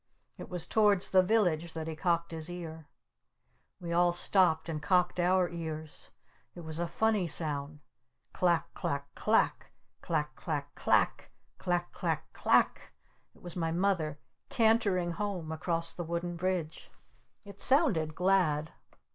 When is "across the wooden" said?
15.51-16.35